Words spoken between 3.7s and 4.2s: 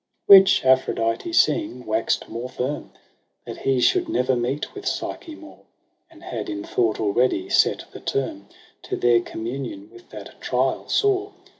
should